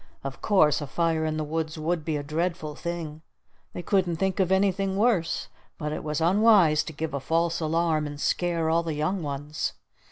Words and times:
Of 0.23 0.41
course, 0.41 0.81
a 0.81 0.87
fire 0.87 1.25
in 1.25 1.37
the 1.37 1.43
woods 1.43 1.77
would 1.77 2.03
be 2.03 2.17
a 2.17 2.23
dreadful 2.23 2.73
thing. 2.73 3.21
They 3.73 3.83
couldn't 3.83 4.15
think 4.15 4.39
of 4.39 4.51
anything 4.51 4.97
worse. 4.97 5.47
But 5.77 5.91
it 5.91 6.03
was 6.03 6.19
unwise 6.19 6.83
to 6.85 6.91
give 6.93 7.13
a 7.13 7.19
false 7.19 7.59
alarm 7.59 8.07
and 8.07 8.19
scare 8.19 8.67
all 8.67 8.81
the 8.81 8.95
young 8.95 9.21
ones. 9.21 9.73